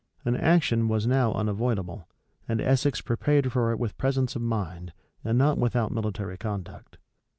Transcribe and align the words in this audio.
An 0.25 0.35
action 0.35 0.87
was 0.87 1.05
now 1.05 1.31
unavoidable; 1.31 2.07
and 2.47 2.59
Essex 2.59 3.01
prepared 3.01 3.51
for 3.51 3.71
it 3.71 3.77
with 3.77 3.99
presence 3.99 4.35
of 4.35 4.41
mind, 4.41 4.93
and 5.23 5.37
not 5.37 5.59
without 5.59 5.91
military 5.91 6.37
conduct. 6.39 6.97